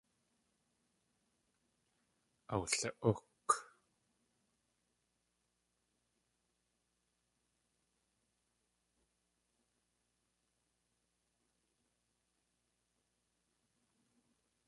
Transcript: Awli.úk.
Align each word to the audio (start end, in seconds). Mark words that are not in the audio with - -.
Awli.úk. 2.53 3.49